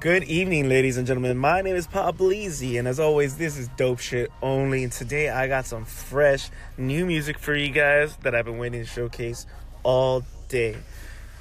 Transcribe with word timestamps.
Good 0.00 0.22
evening, 0.24 0.68
ladies 0.68 0.96
and 0.96 1.08
gentlemen. 1.08 1.36
My 1.36 1.60
name 1.60 1.74
is 1.74 1.88
Pop 1.88 2.18
Leezy, 2.18 2.78
and 2.78 2.86
as 2.86 3.00
always, 3.00 3.36
this 3.36 3.56
is 3.56 3.66
dope 3.76 3.98
shit 3.98 4.30
only. 4.40 4.84
And 4.84 4.92
today 4.92 5.28
I 5.28 5.48
got 5.48 5.66
some 5.66 5.84
fresh 5.84 6.50
new 6.76 7.04
music 7.04 7.36
for 7.36 7.52
you 7.52 7.70
guys 7.70 8.16
that 8.18 8.32
I've 8.32 8.44
been 8.44 8.58
waiting 8.58 8.80
to 8.80 8.86
showcase 8.86 9.44
all 9.82 10.22
day. 10.48 10.76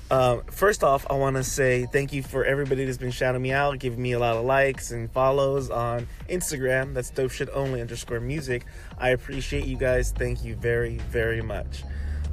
Um, 0.10 0.42
first 0.50 0.84
off, 0.84 1.06
I 1.08 1.14
want 1.14 1.36
to 1.36 1.44
say 1.44 1.86
thank 1.86 2.14
you 2.14 2.24
for 2.24 2.46
everybody 2.46 2.84
that's 2.84 2.98
been 2.98 3.12
shouting 3.12 3.44
me 3.44 3.52
out, 3.52 3.78
giving 3.78 4.02
me 4.02 4.14
a 4.14 4.20
lot 4.20 4.38
of 4.38 4.44
likes 4.44 4.90
and 4.90 5.12
follows 5.12 5.70
on 5.70 6.08
Instagram. 6.28 6.96
That's 6.96 7.12
dope 7.12 7.30
shit 7.30 7.50
only 7.54 7.80
underscore 7.80 8.22
music. 8.22 8.66
I 8.98 9.10
appreciate 9.10 9.66
you 9.66 9.78
guys. 9.78 10.12
Thank 10.12 10.44
you 10.44 10.56
very, 10.56 10.98
very 11.12 11.44
much. 11.44 11.84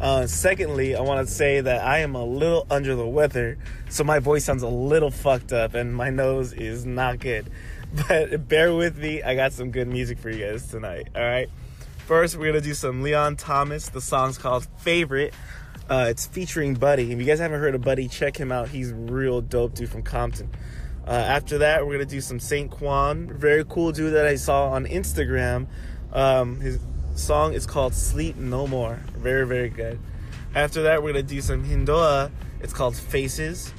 Uh, 0.00 0.26
secondly, 0.26 0.96
I 0.96 1.00
want 1.00 1.26
to 1.26 1.32
say 1.32 1.61
that 1.61 1.84
I 1.84 1.98
am 2.00 2.14
a 2.14 2.24
little 2.24 2.66
under 2.70 2.94
the 2.94 3.06
weather, 3.06 3.58
so 3.88 4.04
my 4.04 4.18
voice 4.18 4.44
sounds 4.44 4.62
a 4.62 4.68
little 4.68 5.11
fucked 5.11 5.52
up 5.52 5.74
and 5.74 5.94
my 5.94 6.11
nose 6.11 6.53
is 6.53 6.84
not 6.84 7.18
good. 7.18 7.50
But 8.08 8.48
bear 8.48 8.75
with 8.75 8.98
me, 8.98 9.22
I 9.22 9.36
got 9.36 9.53
some 9.53 9.70
good 9.70 9.86
music 9.86 10.18
for 10.18 10.29
you 10.29 10.44
guys 10.44 10.67
tonight, 10.67 11.11
alright? 11.14 11.48
First, 12.07 12.36
we're 12.36 12.46
gonna 12.46 12.61
do 12.61 12.75
some 12.75 13.03
Leon 13.03 13.36
Thomas. 13.36 13.89
The 13.89 14.00
song's 14.00 14.36
called 14.36 14.67
Favorite. 14.79 15.32
Uh, 15.89 16.06
it's 16.08 16.26
featuring 16.26 16.75
Buddy. 16.75 17.12
If 17.12 17.18
you 17.20 17.25
guys 17.25 17.39
haven't 17.39 17.61
heard 17.61 17.76
of 17.76 17.82
Buddy, 17.82 18.08
check 18.08 18.36
him 18.36 18.50
out. 18.50 18.68
He's 18.68 18.92
real 18.92 19.40
dope 19.40 19.75
dude 19.75 19.90
from 19.90 20.03
Compton. 20.03 20.50
Uh, 21.06 21.11
after 21.11 21.58
that, 21.58 21.86
we're 21.86 21.92
gonna 21.92 22.04
do 22.04 22.20
some 22.20 22.40
Saint 22.40 22.70
Kwam. 22.70 23.31
Very 23.31 23.64
cool 23.64 23.92
dude 23.92 24.14
that 24.14 24.26
I 24.26 24.34
saw 24.34 24.70
on 24.70 24.86
Instagram. 24.86 25.68
Um, 26.12 26.61
his 26.61 26.79
song 27.14 27.54
is 27.54 27.67
called 27.67 27.95
Sleep 27.95 28.36
No 28.36 28.67
More. 28.67 29.00
Very, 29.17 29.46
very 29.46 29.68
good. 29.68 29.99
After 30.54 30.82
that, 30.82 31.03
we're 31.03 31.13
going 31.13 31.27
to 31.27 31.35
do 31.35 31.40
some 31.40 31.64
Hindowa. 31.64 32.31
It's 32.61 32.73
called 32.73 32.97
Faces. 32.97 33.73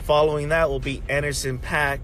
Following 0.00 0.50
that 0.50 0.68
will 0.68 0.80
be 0.80 1.02
Anderson 1.08 1.58
Paak 1.58 2.00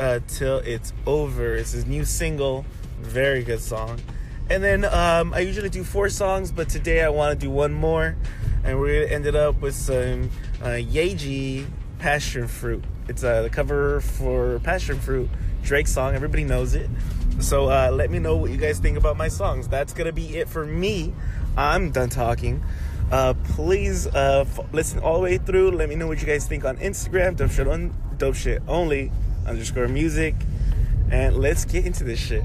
uh, 0.00 0.20
Till 0.26 0.58
It's 0.58 0.92
Over. 1.06 1.54
It's 1.54 1.72
his 1.72 1.86
new 1.86 2.04
single. 2.04 2.64
Very 3.00 3.44
good 3.44 3.60
song. 3.60 4.00
And 4.48 4.62
then 4.62 4.84
um, 4.84 5.34
I 5.34 5.40
usually 5.40 5.68
do 5.68 5.84
four 5.84 6.08
songs, 6.08 6.52
but 6.52 6.68
today 6.68 7.02
I 7.02 7.08
want 7.08 7.38
to 7.38 7.46
do 7.46 7.50
one 7.50 7.72
more. 7.72 8.16
And 8.64 8.80
we're 8.80 8.94
going 8.94 9.08
to 9.08 9.14
end 9.14 9.26
it 9.26 9.36
up 9.36 9.60
with 9.60 9.74
some 9.74 10.30
uh, 10.60 10.66
Yaeji 10.66 11.66
Passion 11.98 12.48
Fruit. 12.48 12.84
It's 13.08 13.22
uh, 13.22 13.42
the 13.42 13.50
cover 13.50 14.00
for 14.00 14.58
Passion 14.60 14.98
Fruit, 14.98 15.28
Drake 15.62 15.86
song. 15.86 16.14
Everybody 16.14 16.44
knows 16.44 16.74
it. 16.74 16.90
So 17.38 17.70
uh, 17.70 17.90
let 17.92 18.10
me 18.10 18.18
know 18.18 18.36
what 18.36 18.50
you 18.50 18.56
guys 18.56 18.78
think 18.78 18.96
about 18.96 19.16
my 19.16 19.28
songs. 19.28 19.68
That's 19.68 19.92
gonna 19.92 20.12
be 20.12 20.36
it 20.36 20.48
for 20.48 20.64
me. 20.64 21.12
I'm 21.56 21.90
done 21.90 22.08
talking. 22.08 22.62
Uh, 23.12 23.34
please 23.44 24.06
uh, 24.08 24.44
f- 24.46 24.72
listen 24.72 24.98
all 25.00 25.16
the 25.16 25.22
way 25.22 25.38
through. 25.38 25.70
Let 25.72 25.88
me 25.88 25.94
know 25.94 26.06
what 26.06 26.20
you 26.20 26.26
guys 26.26 26.46
think 26.46 26.64
on 26.64 26.76
Instagram. 26.78 27.36
Dope 27.36 27.50
shit 27.50 27.68
on 27.68 27.94
dope 28.18 28.34
shit 28.34 28.62
only 28.66 29.12
underscore 29.46 29.86
music. 29.86 30.34
And 31.10 31.36
let's 31.36 31.64
get 31.64 31.86
into 31.86 32.04
this 32.04 32.18
shit. 32.18 32.44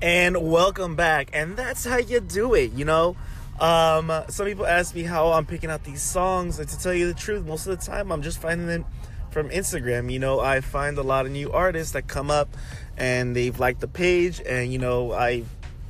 And 0.00 0.50
welcome 0.50 0.94
back. 0.94 1.30
And 1.32 1.56
that's 1.56 1.84
how 1.84 1.96
you 1.96 2.20
do 2.20 2.54
it, 2.54 2.72
you 2.72 2.84
know. 2.84 3.16
Um, 3.60 4.12
some 4.28 4.46
people 4.46 4.66
ask 4.66 4.94
me 4.94 5.02
how 5.02 5.32
I'm 5.32 5.46
picking 5.46 5.70
out 5.70 5.84
these 5.84 6.02
songs, 6.02 6.58
and 6.58 6.68
to 6.68 6.78
tell 6.78 6.92
you 6.94 7.06
the 7.06 7.14
truth, 7.14 7.46
most 7.46 7.66
of 7.66 7.78
the 7.78 7.84
time 7.84 8.10
I'm 8.10 8.22
just 8.22 8.40
finding 8.40 8.66
them 8.66 8.84
from 9.32 9.48
Instagram. 9.48 10.12
You 10.12 10.18
know, 10.18 10.40
I 10.40 10.60
find 10.60 10.98
a 10.98 11.02
lot 11.02 11.26
of 11.26 11.32
new 11.32 11.50
artists 11.50 11.94
that 11.94 12.06
come 12.06 12.30
up 12.30 12.48
and 12.96 13.34
they've 13.34 13.58
liked 13.58 13.80
the 13.80 13.88
page, 13.88 14.40
and 14.46 14.72
you 14.72 14.78
know, 14.78 15.12
I 15.12 15.44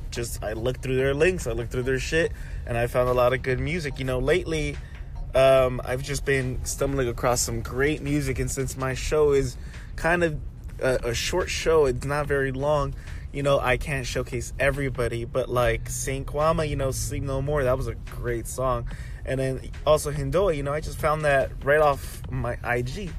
just 0.09 0.43
I 0.43 0.53
look 0.53 0.81
through 0.81 0.95
their 0.95 1.13
links, 1.13 1.45
I 1.45 1.51
look 1.51 1.69
through 1.69 1.83
their 1.83 1.99
shit, 1.99 2.31
and 2.65 2.77
I 2.77 2.87
found 2.87 3.09
a 3.09 3.13
lot 3.13 3.33
of 3.33 3.43
good 3.43 3.59
music. 3.59 3.99
You 3.99 4.05
know, 4.05 4.19
lately, 4.19 4.77
um, 5.35 5.81
I've 5.83 6.03
just 6.03 6.25
been 6.25 6.63
stumbling 6.63 7.09
across 7.09 7.41
some 7.41 7.61
great 7.61 8.01
music, 8.01 8.39
and 8.39 8.49
since 8.49 8.77
my 8.77 8.93
show 8.93 9.33
is 9.33 9.57
kind 9.95 10.23
of 10.23 10.39
a, 10.79 11.09
a 11.09 11.13
short 11.13 11.49
show, 11.49 11.85
it's 11.85 12.05
not 12.05 12.27
very 12.27 12.51
long. 12.51 12.95
You 13.31 13.41
know, 13.41 13.59
I 13.59 13.77
can't 13.77 14.05
showcase 14.05 14.53
everybody, 14.59 15.25
but 15.25 15.49
like 15.49 15.89
Saint 15.89 16.27
Kwama, 16.27 16.69
you 16.69 16.75
know, 16.75 16.91
Sleep 16.91 17.23
No 17.23 17.41
More, 17.41 17.63
that 17.63 17.77
was 17.77 17.87
a 17.87 17.95
great 17.95 18.47
song. 18.47 18.87
And 19.25 19.39
then 19.39 19.71
also 19.87 20.11
Hindowa, 20.11 20.55
you 20.55 20.63
know, 20.63 20.73
I 20.73 20.81
just 20.81 20.99
found 20.99 21.23
that 21.25 21.51
right 21.63 21.79
off 21.79 22.21
my 22.29 22.57
IG 22.63 23.11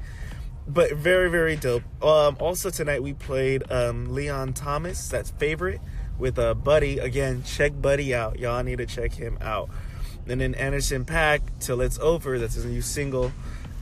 but 0.67 0.93
very 0.93 1.29
very 1.29 1.55
dope. 1.55 1.83
Um, 2.03 2.37
also 2.39 2.69
tonight 2.69 3.03
we 3.03 3.13
played 3.13 3.69
um, 3.71 4.13
Leon 4.13 4.53
Thomas, 4.53 5.07
that's 5.07 5.31
favorite 5.31 5.81
with 6.17 6.39
uh, 6.39 6.53
Buddy. 6.53 6.99
Again, 6.99 7.43
check 7.43 7.73
Buddy 7.79 8.13
out. 8.13 8.39
Y'all 8.39 8.63
need 8.63 8.77
to 8.77 8.85
check 8.85 9.13
him 9.13 9.37
out. 9.41 9.69
And 10.27 10.41
then 10.41 10.55
Anderson 10.55 11.05
Paak 11.05 11.41
till 11.59 11.81
it's 11.81 11.99
over. 11.99 12.39
That's 12.39 12.55
his 12.55 12.65
new 12.65 12.81
single. 12.81 13.31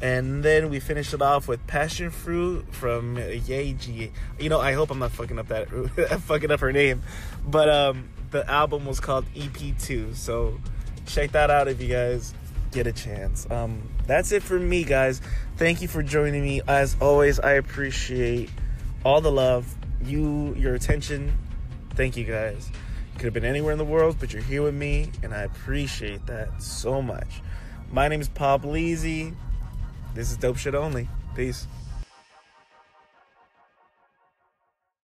And 0.01 0.43
then 0.43 0.69
we 0.69 0.81
finished 0.81 1.13
it 1.13 1.21
off 1.21 1.47
with 1.47 1.65
Passion 1.65 2.11
Fruit 2.11 2.65
from 2.73 3.15
Yaeji 3.15 4.11
You 4.37 4.49
know, 4.49 4.59
I 4.59 4.73
hope 4.73 4.91
I'm 4.91 4.99
not 4.99 5.11
fucking 5.11 5.39
up 5.39 5.47
that 5.47 5.69
fucking 6.25 6.51
up 6.51 6.59
her 6.59 6.73
name, 6.73 7.03
but 7.45 7.69
um, 7.69 8.09
the 8.31 8.49
album 8.49 8.85
was 8.85 8.99
called 8.99 9.25
EP2. 9.33 10.15
So 10.15 10.59
check 11.05 11.31
that 11.31 11.49
out 11.49 11.69
if 11.69 11.81
you 11.81 11.87
guys 11.87 12.33
get 12.73 12.87
a 12.87 12.91
chance. 12.91 13.49
Um, 13.49 13.89
that's 14.07 14.31
it 14.31 14.43
for 14.43 14.59
me, 14.59 14.83
guys. 14.83 15.21
Thank 15.57 15.81
you 15.81 15.87
for 15.87 16.03
joining 16.03 16.43
me. 16.43 16.61
As 16.67 16.97
always, 16.99 17.39
I 17.39 17.53
appreciate 17.53 18.49
all 19.05 19.21
the 19.21 19.31
love, 19.31 19.73
you, 20.03 20.53
your 20.55 20.75
attention. 20.75 21.37
Thank 21.95 22.17
you, 22.17 22.23
guys. 22.23 22.69
Could 23.15 23.25
have 23.25 23.33
been 23.33 23.45
anywhere 23.45 23.71
in 23.71 23.77
the 23.77 23.85
world, 23.85 24.17
but 24.19 24.33
you're 24.33 24.41
here 24.41 24.63
with 24.63 24.73
me, 24.73 25.11
and 25.21 25.33
I 25.33 25.43
appreciate 25.43 26.25
that 26.25 26.61
so 26.61 27.01
much. 27.01 27.41
My 27.91 28.07
name 28.07 28.21
is 28.21 28.27
Pop 28.27 28.63
Leezy. 28.63 29.35
This 30.15 30.31
is 30.31 30.37
Dope 30.37 30.57
Shit 30.57 30.73
Only. 30.73 31.07
Peace. 31.35 31.67